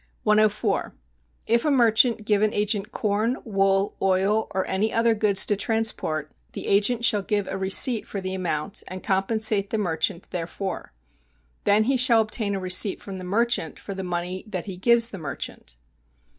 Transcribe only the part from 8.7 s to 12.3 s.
and compensate the merchant therefor. Then he shall